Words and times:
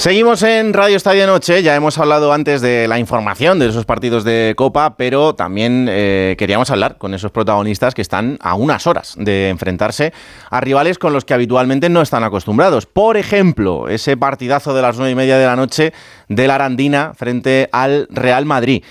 Seguimos 0.00 0.42
en 0.42 0.72
Radio 0.72 0.96
Estadio 0.96 1.26
Noche, 1.26 1.62
ya 1.62 1.76
hemos 1.76 1.98
hablado 1.98 2.32
antes 2.32 2.62
de 2.62 2.88
la 2.88 2.98
información 2.98 3.58
de 3.58 3.68
esos 3.68 3.84
partidos 3.84 4.24
de 4.24 4.54
Copa, 4.56 4.96
pero 4.96 5.34
también 5.34 5.88
eh, 5.90 6.36
queríamos 6.38 6.70
hablar 6.70 6.96
con 6.96 7.12
esos 7.12 7.30
protagonistas 7.32 7.92
que 7.92 8.00
están 8.00 8.38
a 8.40 8.54
unas 8.54 8.86
horas 8.86 9.14
de 9.18 9.50
enfrentarse 9.50 10.14
a 10.48 10.62
rivales 10.62 10.98
con 10.98 11.12
los 11.12 11.26
que 11.26 11.34
habitualmente 11.34 11.90
no 11.90 12.00
están 12.00 12.24
acostumbrados. 12.24 12.86
Por 12.86 13.18
ejemplo, 13.18 13.90
ese 13.90 14.16
partidazo 14.16 14.72
de 14.72 14.80
las 14.80 14.96
nueve 14.96 15.12
y 15.12 15.16
media 15.16 15.36
de 15.36 15.44
la 15.44 15.54
noche 15.54 15.92
de 16.28 16.46
la 16.46 16.54
Arandina 16.54 17.12
frente 17.14 17.68
al 17.70 18.08
Real 18.08 18.46
Madrid. 18.46 18.82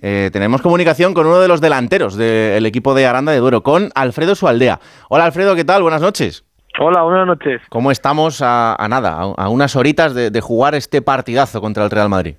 Eh, 0.00 0.30
tenemos 0.32 0.62
comunicación 0.62 1.12
con 1.12 1.26
uno 1.26 1.40
de 1.40 1.48
los 1.48 1.60
delanteros 1.60 2.16
del 2.16 2.64
equipo 2.64 2.94
de 2.94 3.04
Aranda 3.04 3.32
de 3.32 3.38
Duero, 3.38 3.62
con 3.62 3.92
Alfredo 3.94 4.34
Sualdea. 4.34 4.80
Hola 5.10 5.26
Alfredo, 5.26 5.54
¿qué 5.56 5.64
tal? 5.66 5.82
Buenas 5.82 6.00
noches. 6.00 6.42
Hola, 6.78 7.02
buenas 7.02 7.26
noches. 7.26 7.62
¿Cómo 7.68 7.90
estamos 7.92 8.42
a, 8.42 8.76
nada, 8.88 9.20
a, 9.36 9.48
unas 9.48 9.76
horitas 9.76 10.14
de, 10.14 10.40
jugar 10.40 10.74
este 10.74 11.02
partidazo 11.02 11.60
contra 11.60 11.84
el 11.84 11.90
Real 11.90 12.08
Madrid? 12.08 12.34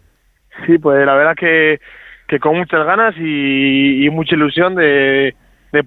Sí, 0.66 0.77
pues 0.77 1.05
la 1.05 1.16
verdad 1.16 1.36
que, 1.36 1.80
que 2.27 2.40
con 2.40 2.58
muchas 2.58 2.86
ganas 2.86 3.16
y, 3.18 4.08
mucha 4.12 4.36
ilusión 4.36 4.76
de, 4.76 5.34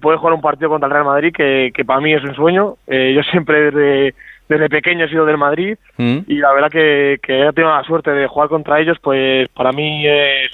poder 0.01 0.17
jugar 0.17 0.33
un 0.33 0.41
partido 0.41 0.69
contra 0.69 0.87
el 0.87 0.93
Real 0.93 1.05
Madrid, 1.05 1.33
que, 1.33 1.85
para 1.85 2.01
mí 2.01 2.13
es 2.13 2.23
un 2.23 2.33
sueño. 2.33 2.77
Eh, 2.87 3.13
yo 3.15 3.21
siempre 3.23 3.71
desde, 3.71 4.15
desde, 4.47 4.69
pequeño 4.69 5.05
he 5.05 5.09
sido 5.09 5.25
del 5.25 5.37
Madrid 5.37 5.77
mm. 5.97 6.19
y 6.27 6.35
la 6.35 6.51
verdad 6.51 6.71
que, 6.71 7.19
que 7.21 7.41
he 7.41 7.53
tenido 7.53 7.75
la 7.75 7.83
suerte 7.83 8.09
de 8.11 8.27
jugar 8.27 8.49
contra 8.49 8.79
ellos, 8.79 8.97
pues 9.01 9.47
para 9.49 9.71
mí 9.71 10.07
es, 10.07 10.49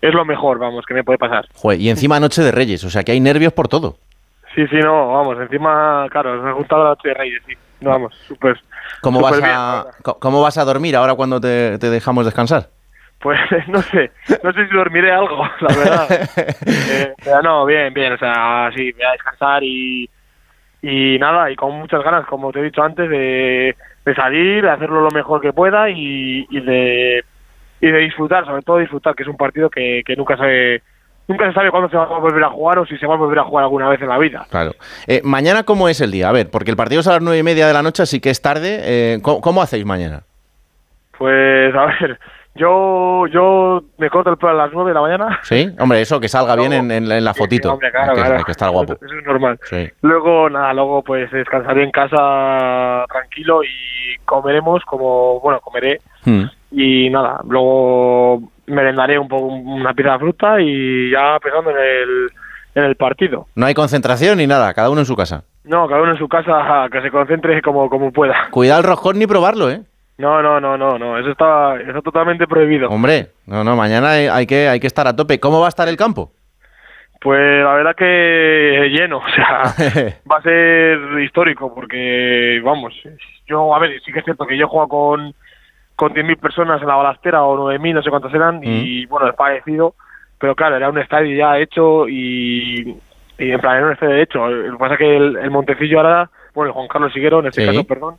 es 0.00 0.14
lo 0.14 0.24
mejor, 0.24 0.58
vamos, 0.58 0.84
que 0.86 0.94
me 0.94 1.04
puede 1.04 1.18
pasar. 1.18 1.46
y 1.76 1.88
encima 1.88 2.20
Noche 2.20 2.42
de 2.42 2.52
Reyes, 2.52 2.84
o 2.84 2.90
sea 2.90 3.02
que 3.02 3.12
hay 3.12 3.20
nervios 3.20 3.52
por 3.52 3.66
todo. 3.66 3.96
Sí, 4.54 4.66
sí, 4.66 4.76
no, 4.76 5.12
vamos, 5.12 5.38
encima, 5.40 6.06
claro, 6.10 6.42
me 6.42 6.50
ha 6.50 6.52
gustado 6.52 6.82
la 6.84 6.90
noche 6.90 7.08
de 7.08 7.14
Reyes, 7.14 7.42
sí. 7.46 7.54
No, 7.80 7.90
vamos, 7.90 8.14
súper. 8.26 8.60
¿Cómo, 9.00 9.20
vas 9.20 9.40
a, 9.42 9.86
¿Cómo 10.18 10.42
vas 10.42 10.58
a 10.58 10.64
dormir 10.64 10.96
ahora 10.96 11.14
cuando 11.14 11.40
te, 11.40 11.78
dejamos 11.78 12.24
descansar? 12.24 12.68
Pues 13.20 13.38
no 13.68 13.80
sé, 13.80 14.10
no 14.42 14.52
sé 14.52 14.66
si 14.66 14.74
dormiré 14.74 15.12
algo, 15.12 15.44
la 15.60 15.76
verdad. 15.76 16.06
eh, 16.66 17.14
pero 17.22 17.42
no, 17.42 17.64
bien, 17.64 17.94
bien, 17.94 18.12
o 18.14 18.18
sea, 18.18 18.70
sí, 18.74 18.92
voy 18.92 19.02
a 19.02 19.12
descansar 19.12 19.62
y, 19.62 20.10
y 20.82 21.18
nada, 21.18 21.50
y 21.50 21.56
con 21.56 21.72
muchas 21.78 22.02
ganas, 22.02 22.26
como 22.26 22.52
te 22.52 22.60
he 22.60 22.64
dicho 22.64 22.82
antes, 22.82 23.08
de, 23.08 23.76
de 24.04 24.14
salir, 24.14 24.62
de 24.62 24.70
hacerlo 24.70 25.00
lo 25.00 25.10
mejor 25.10 25.40
que 25.40 25.52
pueda 25.52 25.88
y, 25.88 26.46
y 26.50 26.60
de 26.60 27.24
y 27.80 27.90
de 27.90 27.98
disfrutar, 27.98 28.44
sobre 28.44 28.62
todo 28.62 28.78
disfrutar, 28.78 29.14
que 29.14 29.22
es 29.22 29.28
un 29.28 29.38
partido 29.38 29.70
que, 29.70 30.02
que 30.04 30.16
nunca 30.16 30.36
se 30.36 30.82
nunca 31.30 31.46
se 31.46 31.52
sabe 31.52 31.70
cuándo 31.70 31.88
se 31.88 31.96
va 31.96 32.04
a 32.04 32.18
volver 32.18 32.42
a 32.42 32.50
jugar 32.50 32.78
o 32.80 32.86
si 32.86 32.96
se 32.98 33.06
va 33.06 33.14
a 33.14 33.16
volver 33.16 33.38
a 33.38 33.44
jugar 33.44 33.64
alguna 33.64 33.88
vez 33.88 34.02
en 34.02 34.08
la 34.08 34.18
vida. 34.18 34.46
Claro. 34.50 34.72
Eh, 35.06 35.20
mañana, 35.24 35.62
¿cómo 35.62 35.88
es 35.88 36.00
el 36.00 36.10
día? 36.10 36.28
A 36.28 36.32
ver, 36.32 36.50
porque 36.50 36.72
el 36.72 36.76
partido 36.76 37.00
es 37.00 37.06
a 37.06 37.12
las 37.12 37.22
nueve 37.22 37.38
y 37.38 37.42
media 37.44 37.68
de 37.68 37.72
la 37.72 37.82
noche, 37.82 38.02
así 38.02 38.20
que 38.20 38.30
es 38.30 38.42
tarde. 38.42 38.80
Eh, 38.82 39.18
¿cómo, 39.22 39.62
hacéis 39.62 39.86
mañana? 39.86 40.22
Pues, 41.16 41.72
a 41.74 41.86
ver, 41.86 42.18
yo, 42.56 43.28
yo 43.28 43.84
me 43.98 44.10
corto 44.10 44.30
el 44.30 44.38
pelo 44.38 44.50
a 44.50 44.54
las 44.54 44.72
nueve 44.72 44.90
de 44.90 44.94
la 44.94 45.02
mañana. 45.02 45.38
Sí, 45.42 45.68
hombre, 45.78 46.00
eso 46.00 46.18
que 46.18 46.28
salga 46.28 46.56
bien 46.56 46.72
en, 46.90 47.24
la 47.24 47.32
fotito. 47.32 47.74
hombre, 47.74 47.92
claro, 47.92 48.36
hay, 48.36 48.42
que, 48.42 48.50
estar 48.50 48.70
guapo. 48.70 48.94
Eso, 48.94 49.14
es 49.16 49.24
normal. 49.24 49.58
Luego, 50.02 50.50
nada, 50.50 50.72
luego 50.72 51.02
pues 51.04 51.30
descansaré 51.30 51.84
en 51.84 51.92
casa 51.92 53.04
tranquilo 53.08 53.62
y 53.62 54.16
comeremos 54.24 54.84
como, 54.84 55.38
bueno, 55.38 55.60
comeré. 55.60 56.00
Hmm. 56.24 56.44
Y 56.72 57.08
nada, 57.10 57.40
luego 57.48 58.42
merendaré 58.70 59.18
un 59.18 59.28
poco 59.28 59.46
una 59.46 59.92
pieza 59.94 60.12
de 60.12 60.18
fruta 60.18 60.60
y 60.60 61.10
ya 61.10 61.38
pensando 61.40 61.70
en 61.70 61.76
el, 61.76 62.30
en 62.74 62.84
el 62.84 62.96
partido. 62.96 63.46
No 63.54 63.66
hay 63.66 63.74
concentración 63.74 64.38
ni 64.38 64.46
nada, 64.46 64.72
cada 64.74 64.90
uno 64.90 65.00
en 65.00 65.06
su 65.06 65.16
casa. 65.16 65.44
No, 65.64 65.86
cada 65.88 66.02
uno 66.02 66.12
en 66.12 66.18
su 66.18 66.28
casa, 66.28 66.88
que 66.90 67.02
se 67.02 67.10
concentre 67.10 67.60
como, 67.62 67.88
como 67.90 68.12
pueda. 68.12 68.48
Cuidado 68.50 68.80
el 68.80 68.86
roscón 68.86 69.18
ni 69.18 69.26
probarlo, 69.26 69.70
¿eh? 69.70 69.82
No, 70.18 70.42
no, 70.42 70.60
no, 70.60 70.76
no, 70.76 70.98
no, 70.98 71.18
eso 71.18 71.30
está, 71.30 71.80
eso 71.80 72.02
totalmente 72.02 72.46
prohibido. 72.46 72.90
Hombre, 72.90 73.28
no, 73.46 73.64
no, 73.64 73.74
mañana 73.74 74.10
hay, 74.10 74.46
que, 74.46 74.68
hay 74.68 74.78
que 74.78 74.86
estar 74.86 75.06
a 75.06 75.16
tope. 75.16 75.40
¿Cómo 75.40 75.60
va 75.60 75.66
a 75.66 75.70
estar 75.70 75.88
el 75.88 75.96
campo? 75.96 76.32
Pues 77.22 77.64
la 77.64 77.74
verdad 77.74 77.96
que 77.96 78.90
lleno, 78.90 79.18
o 79.26 79.28
sea, 79.30 79.62
va 80.30 80.36
a 80.36 80.42
ser 80.42 80.98
histórico 81.22 81.74
porque, 81.74 82.60
vamos, 82.62 82.94
yo, 83.46 83.74
a 83.74 83.78
ver, 83.78 84.00
sí 84.04 84.12
que 84.12 84.18
es 84.18 84.24
cierto 84.24 84.46
que 84.46 84.58
yo 84.58 84.68
juego 84.68 84.88
con 84.88 85.34
con 86.00 86.14
10.000 86.14 86.38
personas 86.38 86.80
en 86.80 86.88
la 86.88 86.94
balastera 86.94 87.42
o 87.44 87.70
9.000, 87.70 87.92
no 87.96 88.02
sé 88.02 88.08
cuántas 88.08 88.32
eran, 88.32 88.60
y 88.64 89.04
bueno, 89.04 89.28
es 89.28 89.34
parecido, 89.34 89.94
pero 90.38 90.54
claro, 90.56 90.76
era 90.76 90.88
un 90.88 90.96
estadio 90.96 91.36
ya 91.36 91.58
hecho 91.58 92.08
y, 92.08 92.96
y 93.38 93.50
en 93.50 93.60
plan 93.60 93.76
era 93.76 93.86
un 93.88 93.92
estadio 93.92 94.16
hecho. 94.16 94.48
Lo 94.48 94.72
que 94.72 94.78
pasa 94.78 94.94
es 94.94 94.98
que 94.98 95.16
el, 95.18 95.50
Montecillo 95.50 95.98
ahora, 95.98 96.30
bueno, 96.54 96.70
el 96.70 96.72
Juan 96.72 96.88
Carlos 96.88 97.12
Siguero, 97.12 97.40
en 97.40 97.48
este 97.48 97.66
caso, 97.66 97.84
perdón, 97.84 98.16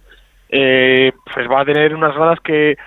eh, 0.49 1.11
pues 1.33 1.49
va 1.49 1.61
a 1.61 1.65
tener 1.65 1.95
unas 1.95 2.15
ganas 2.15 2.39
que, 2.41 2.77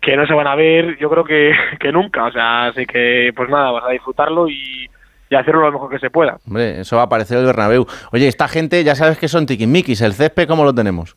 que 0.00 0.16
no 0.16 0.24
se 0.24 0.34
van 0.34 0.46
a 0.46 0.54
ver, 0.54 0.96
yo 0.98 1.10
creo 1.10 1.24
que, 1.24 1.52
que 1.80 1.90
nunca, 1.90 2.26
o 2.26 2.30
sea, 2.30 2.66
así 2.66 2.86
que 2.86 3.32
pues 3.34 3.50
nada, 3.50 3.72
vas 3.72 3.86
a 3.86 3.90
disfrutarlo 3.90 4.48
y, 4.48 4.88
y 5.30 5.34
hacerlo 5.34 5.62
lo 5.62 5.72
mejor 5.72 5.90
que 5.90 5.98
se 5.98 6.10
pueda. 6.10 6.38
Hombre, 6.46 6.82
eso 6.82 6.96
va 6.96 7.02
a 7.02 7.08
parecer 7.08 7.38
el 7.38 7.46
Bernabéu. 7.46 7.88
Oye, 8.12 8.28
esta 8.28 8.46
gente, 8.46 8.84
ya 8.84 8.94
sabes 8.94 9.18
que 9.18 9.26
son 9.26 9.46
tiquismiquis, 9.46 10.00
¿el 10.00 10.12
césped 10.12 10.46
cómo 10.46 10.62
lo 10.62 10.72
tenemos? 10.72 11.16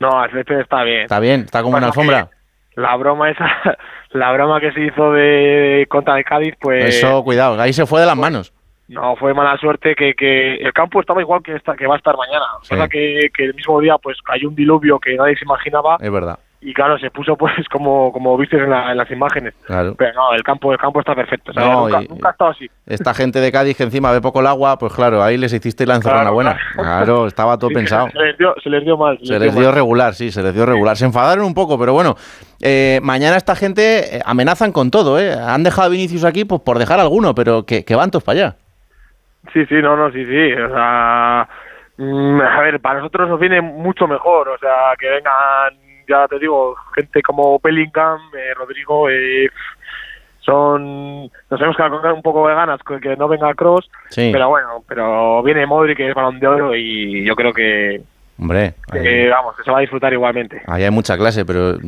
No, 0.00 0.24
el 0.24 0.32
césped 0.32 0.58
está 0.58 0.82
bien. 0.82 1.02
Está 1.02 1.20
bien, 1.20 1.42
está 1.42 1.62
como 1.62 1.76
una 1.76 1.86
alfombra 1.86 2.28
la 2.76 2.94
broma 2.96 3.30
esa, 3.30 3.50
la 4.12 4.32
broma 4.32 4.60
que 4.60 4.72
se 4.72 4.82
hizo 4.82 5.12
de 5.12 5.86
contra 5.88 6.16
el 6.16 6.24
Cádiz, 6.24 6.54
pues... 6.60 6.96
Eso, 6.96 7.24
cuidado, 7.24 7.60
ahí 7.60 7.72
se 7.72 7.86
fue 7.86 8.00
de 8.00 8.06
las 8.06 8.16
manos. 8.16 8.52
No, 8.88 9.16
fue 9.16 9.34
mala 9.34 9.56
suerte 9.58 9.96
que, 9.96 10.14
que 10.14 10.54
el 10.54 10.72
campo 10.72 11.00
estaba 11.00 11.20
igual 11.20 11.42
que 11.42 11.56
esta, 11.56 11.74
que 11.74 11.88
va 11.88 11.94
a 11.94 11.98
estar 11.98 12.16
mañana. 12.16 12.46
O 12.60 12.64
sea 12.64 12.86
que, 12.86 13.30
que 13.34 13.46
el 13.46 13.54
mismo 13.54 13.80
día 13.80 13.98
pues 13.98 14.16
cayó 14.22 14.48
un 14.48 14.54
diluvio 14.54 15.00
que 15.00 15.16
nadie 15.16 15.36
se 15.36 15.44
imaginaba. 15.44 15.96
Es 16.00 16.12
verdad 16.12 16.38
y 16.60 16.72
claro, 16.72 16.98
se 16.98 17.10
puso 17.10 17.36
pues 17.36 17.52
como, 17.70 18.12
como 18.12 18.36
viste 18.36 18.56
en, 18.56 18.70
las 18.70 19.10
imágenes. 19.10 19.54
Pero 19.66 20.12
no, 20.14 20.32
el 20.34 20.42
campo, 20.42 20.72
el 20.72 20.78
campo 20.78 21.00
está 21.00 21.14
perfecto. 21.14 21.52
nunca, 21.52 22.28
ha 22.28 22.30
estado 22.30 22.50
así. 22.50 22.70
Esta 22.86 23.14
gente 23.14 23.40
de 23.40 23.52
Cádiz 23.52 23.76
que 23.76 23.84
encima 23.84 24.10
ve 24.12 24.20
poco 24.20 24.40
el 24.40 24.46
agua, 24.46 24.78
pues 24.78 24.92
claro, 24.92 25.22
ahí 25.22 25.36
les 25.36 25.52
hiciste 25.52 25.86
la 25.86 25.96
encerrona 25.96 26.30
buena. 26.30 26.58
Claro. 26.74 27.26
estaba 27.26 27.58
todo 27.58 27.70
pensado. 27.70 28.08
Se 28.10 28.18
les, 28.18 28.38
dio, 28.38 28.54
se 28.62 28.70
les 28.70 28.84
dio 28.84 28.96
mal. 28.96 29.18
Se, 29.22 29.38
les, 29.38 29.54
dio, 29.54 29.70
regular, 29.70 30.14
sí, 30.14 30.30
se 30.30 30.42
les 30.42 30.54
dio 30.54 30.66
regular. 30.66 30.96
Se 30.96 31.04
enfadaron 31.04 31.44
un 31.44 31.54
poco, 31.54 31.78
pero 31.78 31.92
bueno, 31.92 32.16
eh, 32.62 33.00
mañana 33.02 33.36
esta 33.36 33.54
gente 33.54 34.16
eh, 34.16 34.20
amenazan 34.24 34.72
con 34.72 34.90
todo, 34.90 35.20
¿eh? 35.20 35.32
Han 35.32 35.62
dejado 35.62 35.88
a 35.88 35.90
Vinicius 35.90 36.24
aquí 36.24 36.44
pues 36.44 36.62
por 36.62 36.78
dejar 36.78 37.00
alguno, 37.00 37.34
pero 37.34 37.64
que, 37.64 37.84
que 37.84 37.94
van 37.94 38.10
todos 38.10 38.24
para 38.24 38.40
allá. 38.40 38.56
Sí, 39.52 39.64
sí, 39.66 39.76
no, 39.76 39.96
no, 39.96 40.10
sí, 40.10 40.24
sí. 40.24 40.52
O 40.52 40.68
sea, 40.70 41.48
mm, 41.98 42.40
a 42.40 42.60
ver, 42.62 42.80
para 42.80 42.98
nosotros 42.98 43.28
nos 43.28 43.38
viene 43.38 43.60
mucho 43.60 44.08
mejor, 44.08 44.48
o 44.48 44.58
sea, 44.58 44.94
que 44.98 45.08
vengan 45.08 45.85
ya 46.08 46.26
te 46.28 46.38
digo, 46.38 46.74
gente 46.94 47.22
como 47.22 47.58
Bellingham, 47.58 48.20
eh, 48.34 48.54
Rodrigo, 48.54 49.08
eh, 49.08 49.48
son 50.40 51.24
nos 51.24 51.60
hemos 51.60 51.76
quedado 51.76 52.14
un 52.14 52.22
poco 52.22 52.46
de 52.48 52.54
ganas 52.54 52.80
que 52.82 53.16
no 53.16 53.26
venga 53.26 53.54
Cross, 53.54 53.90
pero 54.14 54.48
bueno, 54.48 54.84
pero 54.86 55.42
viene 55.42 55.66
Modric 55.66 55.96
que 55.96 56.08
es 56.08 56.14
balón 56.14 56.38
de 56.38 56.46
oro 56.46 56.76
y 56.76 57.24
yo 57.24 57.34
creo 57.34 57.52
que 57.52 58.02
Hombre, 58.38 58.74
vamos, 59.30 59.56
que 59.56 59.62
se 59.62 59.70
va 59.70 59.78
a 59.78 59.80
disfrutar 59.80 60.12
igualmente. 60.12 60.60
Ahí 60.66 60.84
hay 60.84 60.90
mucha 60.90 61.16
clase, 61.16 61.46
pero 61.46 61.78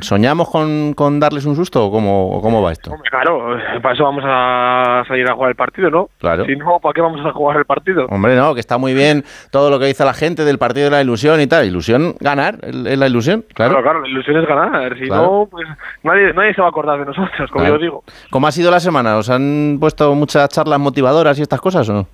¿soñamos 0.00 0.48
con, 0.48 0.94
con, 0.94 1.20
darles 1.20 1.44
un 1.44 1.54
susto 1.54 1.84
o 1.84 1.90
cómo, 1.90 2.40
cómo 2.40 2.62
va 2.62 2.72
esto? 2.72 2.92
claro, 3.10 3.58
para 3.82 3.94
eso 3.94 4.04
vamos 4.04 4.24
a 4.26 5.04
salir 5.06 5.28
a 5.28 5.34
jugar 5.34 5.50
el 5.50 5.56
partido, 5.56 5.90
¿no? 5.90 6.08
Claro. 6.18 6.46
Si 6.46 6.56
no, 6.56 6.80
¿para 6.80 6.94
qué 6.94 7.02
vamos 7.02 7.20
a 7.26 7.32
jugar 7.32 7.58
el 7.58 7.66
partido? 7.66 8.06
Hombre, 8.06 8.34
no, 8.36 8.54
que 8.54 8.60
está 8.60 8.78
muy 8.78 8.94
bien 8.94 9.22
todo 9.50 9.68
lo 9.68 9.78
que 9.78 9.84
dice 9.84 10.02
la 10.04 10.14
gente 10.14 10.46
del 10.46 10.58
partido 10.58 10.86
de 10.86 10.92
la 10.92 11.02
ilusión 11.02 11.40
y 11.42 11.46
tal. 11.46 11.66
Ilusión, 11.66 12.14
ganar, 12.20 12.56
es 12.62 12.98
la 12.98 13.06
ilusión, 13.06 13.44
claro. 13.52 13.82
Claro, 13.82 14.00
la 14.00 14.08
ilusión 14.08 14.38
es 14.38 14.48
ganar. 14.48 14.96
Si 14.96 15.10
no, 15.10 15.46
pues 15.50 15.68
nadie, 16.02 16.32
nadie 16.32 16.54
se 16.54 16.62
va 16.62 16.68
a 16.68 16.70
acordar 16.70 16.98
de 17.00 17.04
nosotros, 17.04 17.50
como 17.50 17.66
yo 17.66 17.76
digo. 17.76 18.04
¿Cómo 18.30 18.46
ha 18.46 18.52
sido 18.52 18.70
la 18.70 18.80
semana? 18.80 19.18
¿Os 19.18 19.28
han 19.28 19.76
puesto 19.78 20.14
muchas 20.14 20.48
charlas 20.48 20.80
motivadoras 20.80 21.38
y 21.38 21.42
estas 21.42 21.60
cosas 21.60 21.86
o 21.90 21.92
no? 21.92 22.06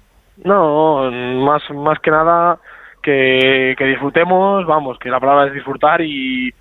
No, 0.44 1.11
más, 1.44 1.62
más 1.71 1.99
que 2.00 2.11
nada 2.11 2.59
que, 3.03 3.75
disfrutemos, 3.78 4.66
vamos, 4.66 4.98
que 4.98 5.10
la 5.10 5.20
palabra 5.20 5.47
es 5.47 5.54
disfrutar 5.54 6.00
y, 6.00 6.53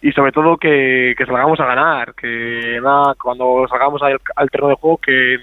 y 0.00 0.12
sobre 0.12 0.32
todo 0.32 0.56
que, 0.56 1.14
que 1.16 1.26
salgamos 1.26 1.58
a 1.60 1.66
ganar, 1.66 2.14
que 2.14 2.78
nada, 2.82 3.14
cuando 3.20 3.66
salgamos 3.68 4.00
al, 4.02 4.50
terreno 4.50 4.70
de 4.70 4.76
juego 4.76 4.98
que 4.98 5.38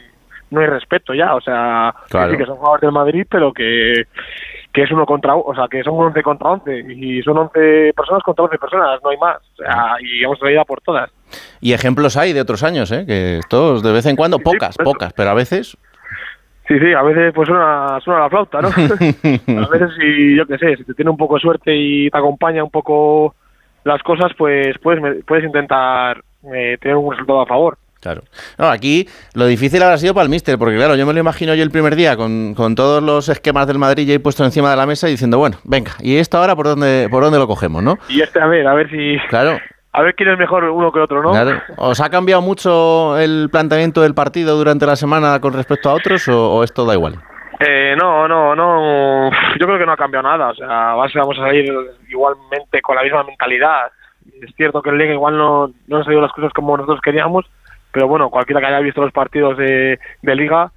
no 0.52 0.62
hay 0.62 0.68
respeto 0.68 1.14
ya, 1.14 1.36
o 1.36 1.42
sea, 1.42 1.94
que, 2.10 2.38
que 2.38 2.46
son 2.46 2.58
jugadores 2.58 2.82
del 2.82 2.92
Madrid, 2.92 3.26
pero 3.30 3.52
que, 3.52 4.06
que 4.76 4.84
es 4.84 4.92
uno 4.92 5.06
contra, 5.06 5.36
o 5.38 5.56
sea, 5.56 5.70
que 5.70 5.82
son 5.84 5.94
11 5.94 6.22
contra 6.22 6.50
11 6.50 6.86
y 6.90 7.22
son 7.24 7.38
11 7.38 7.94
personas 7.96 8.22
contra 8.24 8.44
11 8.44 8.58
personas, 8.58 9.00
no 9.02 9.10
hay 9.10 9.18
más, 9.18 9.38
o 9.38 9.56
sea, 9.56 9.96
y 10.02 10.22
vamos 10.24 10.38
a 10.44 10.52
ir 10.52 10.60
a 10.60 10.66
por 10.66 10.82
todas. 10.82 11.10
Y 11.62 11.72
ejemplos 11.72 12.18
hay 12.18 12.34
de 12.34 12.42
otros 12.42 12.62
años, 12.62 12.92
¿eh? 12.92 13.06
que 13.06 13.38
estos 13.38 13.82
de 13.82 13.94
vez 13.94 14.06
en 14.06 14.18
cuando, 14.18 14.38
pocas, 14.40 14.78
pocas, 14.78 15.14
pero 15.14 15.30
a 15.30 15.34
veces 15.34 15.78
Sí, 16.68 16.80
sí, 16.80 16.94
a 16.94 17.04
veces 17.04 17.32
pues 17.34 17.48
suena, 17.48 18.00
suena 18.04 18.22
la 18.22 18.30
flauta, 18.30 18.62
¿no? 18.62 18.70
a 18.70 19.68
veces 19.70 19.90
si, 20.00 20.36
yo 20.36 20.48
qué 20.48 20.58
sé, 20.58 20.78
si 20.78 20.84
te 20.84 20.94
tiene 20.96 21.12
un 21.12 21.18
poco 21.18 21.36
de 21.36 21.42
suerte 21.42 21.76
y 21.76 22.10
te 22.10 22.18
acompaña 22.18 22.64
un 22.64 22.72
poco 22.72 23.36
las 23.84 24.02
cosas, 24.02 24.32
pues 24.36 24.76
puedes, 24.82 25.24
puedes 25.26 25.46
intentar 25.46 26.24
eh, 26.54 26.78
tener 26.82 26.98
un 26.98 27.12
resultado 27.12 27.42
a 27.42 27.46
favor. 27.46 27.78
Claro. 28.02 28.24
No, 28.58 28.66
aquí 28.68 29.08
lo 29.34 29.48
difícil 29.48 29.82
habrá 29.82 29.98
sido 29.98 30.14
para 30.14 30.24
el 30.24 30.30
míster, 30.30 30.58
porque 30.58 30.76
claro, 30.76 30.96
yo 30.96 31.06
me 31.06 31.14
lo 31.14 31.20
imagino 31.20 31.56
yo 31.56 31.64
el 31.64 31.72
primer 31.72 31.96
día 31.96 32.16
con, 32.16 32.54
con 32.56 32.76
todos 32.76 33.02
los 33.02 33.30
esquemas 33.30 33.68
del 33.68 33.80
Madrid 33.80 34.08
ya 34.08 34.14
he 34.16 34.20
puesto 34.20 34.44
encima 34.44 34.70
de 34.70 34.76
la 34.76 34.86
mesa 34.86 35.08
y 35.08 35.12
diciendo, 35.12 35.38
bueno, 35.38 35.58
venga, 35.64 35.92
¿y 36.02 36.18
esto 36.18 36.38
ahora 36.38 36.56
por 36.56 36.66
dónde, 36.66 37.08
por 37.10 37.24
dónde 37.24 37.40
lo 37.40 37.48
cogemos, 37.48 37.82
no? 37.82 37.98
Y 38.10 38.22
este, 38.22 38.40
a 38.40 38.48
ver, 38.48 38.68
a 38.68 38.74
ver 38.74 38.90
si... 38.90 39.18
Claro 39.30 39.58
a 39.96 40.02
ver 40.02 40.16
quién 40.16 40.30
es 40.30 40.38
mejor 40.38 40.66
uno 40.66 40.92
que 40.92 41.00
otro, 41.00 41.22
¿no? 41.22 41.32
Claro. 41.32 41.62
¿Os 41.78 42.02
ha 42.02 42.10
cambiado 42.10 42.42
mucho 42.42 43.18
el 43.18 43.50
planteamiento 43.50 44.02
del 44.02 44.14
partido 44.14 44.58
durante 44.58 44.86
la 44.86 44.96
semana 44.96 45.40
con 45.40 45.54
respecto 45.54 45.90
a 45.90 45.94
otros 45.94 46.28
o, 46.28 46.64
esto 46.64 46.86
da 46.86 46.94
igual? 46.94 47.20
Eh, 47.60 47.96
no, 47.98 48.28
no, 48.28 48.56
no. 48.56 49.32
Yo 49.60 49.66
creo 49.66 49.80
que 49.80 49.86
no 49.86 49.94
ha 49.94 49.98
cambiado 49.98 50.28
nada. 50.28 50.50
O 50.50 50.56
sea, 50.56 50.94
vamos 50.96 51.38
a 51.40 51.42
salir 51.42 51.74
igualmente 52.10 52.82
con 52.82 52.96
la 52.96 53.04
misma 53.04 53.24
mentalidad. 53.24 53.92
Es 54.42 54.54
cierto 54.56 54.82
que 54.82 54.90
el 54.90 54.98
Liga 54.98 55.14
igual 55.14 55.38
no, 55.38 55.72
no 55.88 55.98
han 55.98 56.04
salido 56.04 56.22
las 56.22 56.34
cosas 56.34 56.52
como 56.52 56.76
nosotros 56.76 57.00
queríamos, 57.02 57.46
pero 57.92 58.08
bueno, 58.08 58.30
cualquiera 58.30 58.60
que 58.60 58.68
haya 58.68 58.80
visto 58.80 59.02
los 59.02 59.14
partidos 59.14 59.58
de, 59.58 60.00
de 60.22 60.36
Liga 60.36 60.72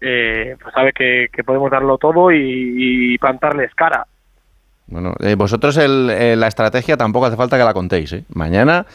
eh, 0.00 0.56
pues 0.60 0.74
sabe 0.74 0.92
que, 0.92 1.28
podemos 1.44 1.70
darlo 1.70 1.98
todo 1.98 2.30
y, 2.32 3.16
plantarles 3.18 3.74
cara. 3.74 4.06
Bueno, 4.90 5.14
eh, 5.20 5.36
vosotros 5.36 5.76
el, 5.76 6.38
la 6.38 6.46
estrategia 6.46 6.96
tampoco 6.96 7.26
hace 7.26 7.36
falta 7.36 7.56
que 7.56 7.64
la 7.64 7.72
contéis. 7.72 8.12
¿eh? 8.12 8.24
Mañana, 8.34 8.86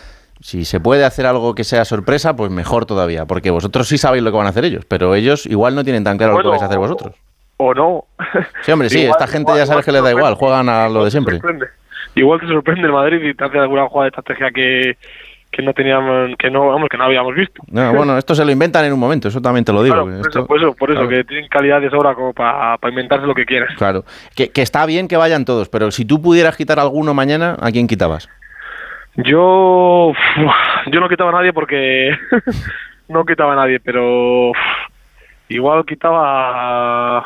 si 0.41 0.65
se 0.65 0.79
puede 0.79 1.05
hacer 1.05 1.25
algo 1.25 1.55
que 1.55 1.63
sea 1.63 1.85
sorpresa, 1.85 2.35
pues 2.35 2.51
mejor 2.51 2.85
todavía, 2.85 3.25
porque 3.25 3.49
vosotros 3.49 3.87
sí 3.87 3.97
sabéis 3.97 4.23
lo 4.23 4.31
que 4.31 4.37
van 4.37 4.47
a 4.47 4.49
hacer 4.49 4.65
ellos, 4.65 4.85
pero 4.85 5.15
ellos 5.15 5.45
igual 5.45 5.73
no 5.73 5.83
tienen 5.83 6.03
tan 6.03 6.17
claro 6.17 6.33
lo 6.33 6.43
que 6.43 6.49
vais 6.49 6.61
a 6.61 6.65
hacer 6.65 6.77
vosotros. 6.77 7.15
O 7.57 7.73
no. 7.73 8.05
Sí, 8.61 8.71
hombre, 8.71 8.89
sí, 8.89 9.03
esta 9.05 9.27
gente 9.27 9.53
ya 9.55 9.65
sabes 9.65 9.85
que 9.85 9.91
les 9.91 10.03
da 10.03 10.11
igual, 10.11 10.35
juegan 10.35 10.67
a 10.67 10.89
lo 10.89 11.05
de 11.05 11.11
siempre. 11.11 11.39
Igual 12.15 12.39
te 12.39 12.47
sorprende 12.47 12.83
el 12.83 12.93
Madrid 12.93 13.21
y 13.23 13.33
te 13.33 13.43
hace 13.43 13.59
alguna 13.59 13.87
jugada 13.87 14.05
de 14.05 14.17
estrategia 14.17 14.51
que, 14.51 14.97
que 15.55 15.61
no 15.61 15.73
teníamos, 15.73 16.31
que 16.37 16.51
no, 16.51 16.67
vamos, 16.67 16.89
que 16.89 16.97
no 16.97 17.05
habíamos 17.05 17.33
visto. 17.33 17.63
bueno, 17.67 18.17
esto 18.17 18.35
se 18.35 18.43
lo 18.43 18.51
inventan 18.51 18.83
en 18.83 18.91
un 18.91 18.99
momento, 18.99 19.29
eso 19.29 19.41
también 19.41 19.63
te 19.63 19.71
lo 19.71 19.83
digo. 19.83 20.05
por, 20.47 20.59
eso, 20.59 20.75
por 20.75 20.91
eso, 20.91 21.07
que 21.07 21.23
tienen 21.23 21.47
calidad 21.47 21.79
de 21.79 21.89
sobra 21.89 22.13
como 22.13 22.33
para 22.33 22.77
inventarse 22.89 23.25
lo 23.25 23.33
que 23.33 23.45
quieras. 23.45 23.73
Claro, 23.77 24.03
que, 24.35 24.51
está 24.55 24.85
bien 24.85 25.07
que 25.07 25.15
vayan 25.15 25.45
todos, 25.45 25.69
pero 25.69 25.91
si 25.91 26.03
tú 26.03 26.21
pudieras 26.21 26.57
quitar 26.57 26.79
alguno 26.79 27.13
mañana, 27.13 27.55
¿a 27.61 27.71
quién 27.71 27.87
quitabas? 27.87 28.29
Yo, 29.15 30.11
yo 30.91 30.99
no 30.99 31.07
quitaba 31.07 31.29
a 31.29 31.33
nadie 31.33 31.53
porque 31.53 32.11
no 33.07 33.25
quitaba 33.25 33.53
a 33.53 33.55
nadie, 33.55 33.79
pero 33.79 34.51
igual 35.49 35.85
quitaba 35.85 37.25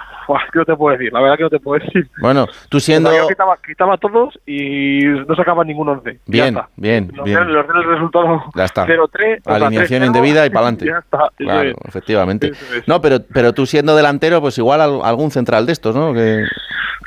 ¿qué 0.51 0.60
no 0.60 0.66
te 0.66 0.75
puedo 0.75 0.98
decir? 0.98 1.12
La 1.13 1.21
verdad 1.21 1.38
que 1.38 1.44
no 1.44 1.50
te 1.50 1.60
puedo 1.60 1.83
decir. 1.83 2.07
Bueno, 2.21 2.48
tú 2.69 2.80
siendo... 2.80 3.12
yo 3.16 3.27
quitaba, 3.27 3.57
quitaba 3.66 3.98
todos 3.98 4.39
y 4.45 5.04
no 5.04 5.36
sacaba 5.36 5.63
ningún 5.63 5.89
11. 5.89 6.19
Bien, 6.27 6.57
bien, 6.75 7.12
los 7.13 7.25
bien. 7.25 7.51
Los 7.51 7.66
el 7.68 7.83
resultado 7.83 8.44
0-3. 8.54 9.42
Alineación 9.45 10.04
indebida 10.04 10.45
y 10.45 10.50
para 10.50 10.68
adelante. 10.68 10.86
Ya 10.86 11.00
está. 11.00 11.30
Claro, 11.38 11.71
efectivamente. 11.88 12.51
No, 12.88 13.01
pero, 13.01 13.18
pero 13.33 13.54
tú 13.54 13.66
siendo 13.66 13.95
delantero, 13.95 14.42
pues 14.42 14.57
igual 14.57 14.81
algún 14.81 15.31
central 15.31 15.65
de 15.65 15.74
estos, 15.74 15.95
¿no? 15.95 16.13
Que... 16.13 16.45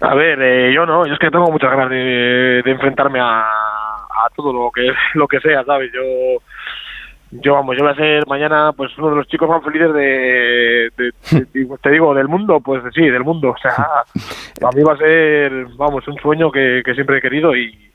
A 0.00 0.14
ver, 0.14 0.40
eh, 0.42 0.72
yo 0.74 0.84
no, 0.84 1.06
yo 1.06 1.12
es 1.12 1.18
que 1.18 1.30
tengo 1.30 1.50
muchas 1.50 1.70
ganas 1.70 1.88
de, 1.88 2.62
de 2.64 2.70
enfrentarme 2.72 3.20
a, 3.20 3.42
a 3.42 4.28
todo 4.34 4.52
lo 4.52 4.70
que 4.72 4.90
lo 5.14 5.28
que 5.28 5.38
sea, 5.40 5.64
¿sabes? 5.64 5.92
Yo 5.92 6.02
yo 7.32 7.54
vamos, 7.54 7.76
yo 7.76 7.82
voy 7.82 7.92
a 7.92 7.96
ser 7.96 8.26
mañana 8.26 8.72
pues 8.76 8.96
uno 8.98 9.10
de 9.10 9.16
los 9.16 9.26
chicos 9.26 9.48
más 9.48 9.64
felices 9.64 9.92
de, 9.94 11.12
te 11.82 11.90
digo, 11.90 12.14
del 12.14 12.28
mundo, 12.28 12.60
pues 12.60 12.82
sí, 12.94 13.02
del 13.08 13.24
mundo. 13.24 13.50
O 13.50 13.56
sea, 13.56 13.72
a 14.68 14.70
mí 14.74 14.82
va 14.82 14.92
a 14.92 14.98
ser, 14.98 15.66
vamos, 15.76 16.06
un 16.08 16.16
sueño 16.18 16.52
que, 16.52 16.82
siempre 16.94 17.18
he 17.18 17.22
querido 17.22 17.56
y, 17.56 17.90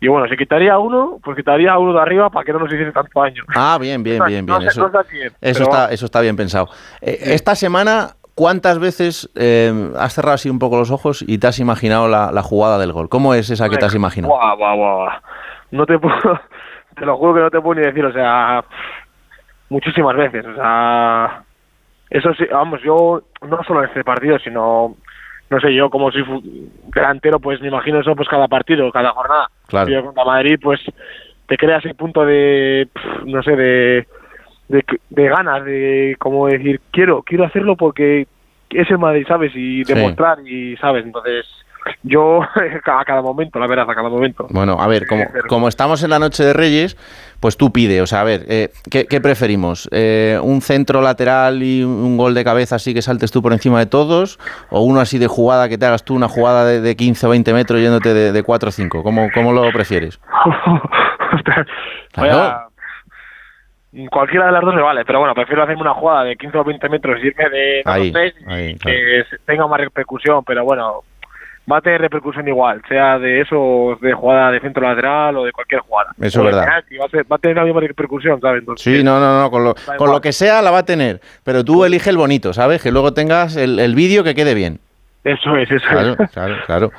y 0.00 0.08
bueno, 0.08 0.26
si 0.26 0.38
quitaría 0.38 0.78
uno, 0.78 1.18
pues 1.22 1.36
quitaría 1.36 1.76
uno 1.76 1.92
de 1.92 2.00
arriba 2.00 2.30
para 2.30 2.44
que 2.46 2.52
no 2.54 2.60
nos 2.60 2.72
hiciese 2.72 2.92
tanto 2.92 3.20
daño. 3.20 3.44
Ah, 3.54 3.76
bien, 3.78 4.02
bien, 4.02 4.22
bien, 4.26 4.46
bien. 4.46 4.62
eso, 4.62 5.62
está, 5.62 5.92
eso 5.92 6.06
está 6.06 6.20
bien 6.22 6.36
pensado. 6.36 6.70
Eh, 7.02 7.18
esta 7.20 7.54
semana, 7.54 8.16
¿cuántas 8.34 8.78
veces 8.78 9.30
eh, 9.34 9.92
has 9.98 10.14
cerrado 10.14 10.34
así 10.34 10.48
un 10.48 10.58
poco 10.58 10.78
los 10.78 10.90
ojos 10.90 11.22
y 11.26 11.36
te 11.36 11.46
has 11.46 11.58
imaginado 11.58 12.08
la, 12.08 12.42
jugada 12.42 12.78
del 12.78 12.92
gol? 12.92 13.10
¿Cómo 13.10 13.34
es 13.34 13.50
esa 13.50 13.68
que 13.68 13.76
te 13.76 13.84
has 13.84 13.94
imaginado? 13.94 14.32
Guau, 14.32 14.56
guau, 14.56 14.76
guau. 14.78 15.08
No 15.72 15.84
te 15.84 15.98
puedo 15.98 16.40
te 16.94 17.06
lo 17.06 17.16
juro 17.16 17.34
que 17.34 17.40
no 17.40 17.50
te 17.50 17.60
puedo 17.60 17.80
ni 17.80 17.86
decir, 17.86 18.04
o 18.04 18.12
sea, 18.12 18.64
muchísimas 19.68 20.16
veces, 20.16 20.46
o 20.46 20.54
sea, 20.54 21.42
eso 22.10 22.34
sí, 22.34 22.44
vamos, 22.50 22.82
yo 22.82 23.22
no 23.48 23.62
solo 23.64 23.82
en 23.82 23.88
este 23.88 24.04
partido, 24.04 24.38
sino, 24.38 24.96
no 25.48 25.60
sé, 25.60 25.74
yo 25.74 25.90
como 25.90 26.10
soy 26.10 26.24
delantero, 26.94 27.40
pues 27.40 27.60
me 27.60 27.68
imagino 27.68 28.00
eso 28.00 28.14
pues 28.14 28.28
cada 28.28 28.48
partido, 28.48 28.90
cada 28.92 29.12
jornada. 29.12 29.48
Claro. 29.66 29.90
Yo 29.90 30.04
contra 30.04 30.24
Madrid, 30.24 30.58
pues 30.62 30.80
te 31.46 31.56
creas 31.56 31.84
el 31.84 31.94
punto 31.94 32.24
de, 32.24 32.88
no 33.24 33.42
sé, 33.42 33.56
de, 33.56 34.06
de, 34.68 35.28
ganas, 35.28 35.64
de 35.64 36.16
como 36.18 36.48
decir, 36.48 36.80
quiero, 36.90 37.22
quiero 37.22 37.44
hacerlo 37.44 37.76
porque 37.76 38.26
es 38.70 38.90
el 38.90 38.98
Madrid, 38.98 39.26
¿sabes? 39.26 39.52
Y 39.54 39.84
demostrar, 39.84 40.38
y, 40.46 40.76
¿sabes? 40.76 41.04
Entonces, 41.04 41.46
yo 42.02 42.42
a 42.84 43.04
cada 43.04 43.22
momento, 43.22 43.58
la 43.58 43.66
verdad, 43.66 43.88
a 43.88 43.94
cada 43.94 44.08
momento. 44.08 44.46
Bueno, 44.50 44.76
a 44.80 44.86
ver, 44.86 45.06
como, 45.06 45.24
como 45.48 45.68
estamos 45.68 46.02
en 46.02 46.10
la 46.10 46.18
noche 46.18 46.44
de 46.44 46.52
Reyes, 46.52 46.96
pues 47.40 47.56
tú 47.56 47.72
pide, 47.72 48.00
o 48.02 48.06
sea, 48.06 48.20
a 48.20 48.24
ver, 48.24 48.44
eh, 48.48 48.70
¿qué, 48.90 49.20
preferimos? 49.20 49.88
Eh, 49.92 50.38
¿Un 50.42 50.60
centro 50.60 51.00
lateral 51.00 51.62
y 51.62 51.82
un 51.82 52.16
gol 52.16 52.34
de 52.34 52.44
cabeza 52.44 52.76
así 52.76 52.94
que 52.94 53.02
saltes 53.02 53.32
tú 53.32 53.42
por 53.42 53.52
encima 53.52 53.78
de 53.78 53.86
todos? 53.86 54.38
¿O 54.70 54.82
uno 54.82 55.00
así 55.00 55.18
de 55.18 55.26
jugada 55.26 55.68
que 55.68 55.78
te 55.78 55.86
hagas 55.86 56.04
tú 56.04 56.14
una 56.14 56.28
jugada 56.28 56.64
de, 56.64 56.96
15 56.96 57.26
o 57.26 57.30
20 57.30 57.52
metros 57.52 57.80
yéndote 57.80 58.14
de, 58.14 58.32
de 58.32 58.42
4 58.42 58.68
o 58.68 58.72
5? 58.72 59.02
¿Cómo, 59.02 59.28
¿Cómo 59.34 59.52
lo 59.52 59.70
prefieres? 59.72 60.20
Cualquiera 64.10 64.46
de 64.46 64.52
las 64.52 64.62
dos 64.62 64.74
me 64.74 64.80
vale, 64.80 65.04
pero 65.04 65.18
bueno, 65.18 65.34
prefiero 65.34 65.64
hacerme 65.64 65.82
una 65.82 65.92
jugada 65.92 66.24
de 66.24 66.36
15 66.36 66.58
o 66.58 66.64
20 66.64 66.88
metros 66.88 67.20
y 67.22 67.26
irme 67.26 67.50
de 67.50 67.82
3 67.84 68.34
y 68.48 68.78
que 68.78 69.24
tenga 69.44 69.66
más 69.66 69.80
repercusión, 69.80 70.42
pero 70.44 70.64
bueno, 70.64 71.02
va 71.70 71.78
a 71.78 71.80
tener 71.80 72.00
repercusión 72.00 72.46
igual, 72.48 72.82
sea 72.88 73.18
de 73.18 73.40
eso, 73.40 73.96
de 74.00 74.12
jugada 74.12 74.50
de 74.50 74.60
centro 74.60 74.82
lateral 74.82 75.36
o 75.36 75.44
de 75.44 75.52
cualquier 75.52 75.80
jugada. 75.80 76.10
Eso 76.20 76.40
es 76.40 76.46
verdad. 76.46 76.66
Va 77.30 77.36
a, 77.36 77.38
tener 77.38 77.56
la 77.56 77.64
misma 77.64 77.80
repercusión, 77.80 78.40
¿sabes? 78.40 78.64
sí, 78.76 79.02
no, 79.02 79.20
no, 79.20 79.40
no, 79.40 79.50
con 79.50 79.64
lo, 79.64 79.74
con 79.96 80.10
lo, 80.10 80.20
que 80.20 80.32
sea 80.32 80.62
la 80.62 80.70
va 80.70 80.78
a 80.78 80.84
tener, 80.84 81.20
pero 81.44 81.64
tú 81.64 81.84
elige 81.84 82.10
el 82.10 82.16
bonito, 82.16 82.52
¿sabes? 82.52 82.82
Que 82.82 82.90
luego 82.90 83.14
tengas 83.14 83.56
el, 83.56 83.78
el 83.78 83.94
vídeo 83.94 84.24
que 84.24 84.34
quede 84.34 84.54
bien. 84.54 84.80
Eso 85.24 85.56
es, 85.56 85.70
eso 85.70 85.86
claro, 85.88 86.16
Claro, 86.32 86.54
claro. 86.66 86.90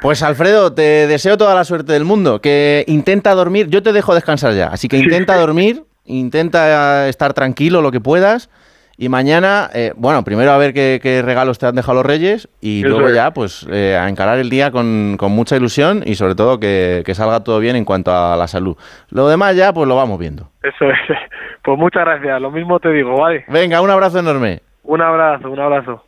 Pues 0.00 0.24
Alfredo, 0.24 0.72
te 0.72 1.06
deseo 1.06 1.36
toda 1.36 1.54
la 1.54 1.62
suerte 1.62 1.92
del 1.92 2.04
mundo. 2.04 2.40
Que 2.40 2.84
intenta 2.88 3.32
dormir, 3.34 3.68
yo 3.68 3.80
te 3.80 3.92
dejo 3.92 4.12
descansar 4.14 4.54
ya, 4.54 4.66
así 4.68 4.88
que 4.88 4.98
intenta 4.98 5.36
dormir, 5.36 5.84
intenta 6.04 7.08
estar 7.08 7.32
tranquilo 7.32 7.80
lo 7.80 7.92
que 7.92 8.00
puedas 8.00 8.50
y 8.96 9.08
mañana, 9.08 9.68
eh, 9.74 9.92
bueno, 9.96 10.22
primero 10.22 10.52
a 10.52 10.58
ver 10.58 10.72
qué, 10.72 11.22
regalos 11.24 11.58
te 11.58 11.66
han 11.66 11.74
dejado 11.74 11.94
los 11.96 12.06
Reyes 12.06 12.48
y 12.60 12.82
luego 12.84 13.08
ya, 13.10 13.32
pues, 13.32 13.66
eh, 13.70 13.96
a 13.96 14.08
encarar 14.08 14.38
el 14.38 14.50
día 14.50 14.70
con, 14.70 15.16
mucha 15.30 15.56
ilusión 15.56 16.02
y 16.04 16.14
sobre 16.14 16.34
todo 16.34 16.60
que, 16.60 17.02
que, 17.04 17.14
salga 17.14 17.42
todo 17.42 17.58
bien 17.58 17.76
en 17.76 17.84
cuanto 17.84 18.12
a 18.12 18.36
la 18.36 18.46
salud. 18.46 18.76
Lo 19.10 19.28
demás 19.28 19.56
ya, 19.56 19.72
pues 19.72 19.88
lo 19.88 19.96
vamos 19.96 20.18
viendo. 20.18 20.48
Eso 20.62 20.90
es. 20.90 20.98
Pues 21.64 21.78
muchas 21.78 22.04
gracias. 22.04 22.42
Lo 22.42 22.50
mismo 22.50 22.78
te 22.78 22.90
digo, 22.90 23.16
¿vale? 23.16 23.46
Venga, 23.48 23.80
un 23.80 23.88
abrazo 23.88 24.18
enorme. 24.18 24.60
Un 24.82 25.00
abrazo, 25.00 25.50
un 25.50 25.58
abrazo. 25.58 26.04